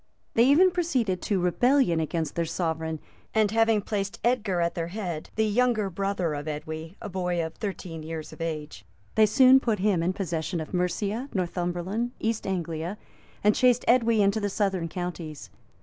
[0.33, 2.99] They even proceeded to rebellion against their sovereign;
[3.35, 7.53] and having placed Edgar at their head, the younger brother of Edwy, a boy of
[7.53, 8.83] thirteen years of age,
[9.13, 12.97] they soon put him in possession of Mercia, Northumberland, East Anglia,
[13.43, 15.51] and chased Edwy into the southern counties.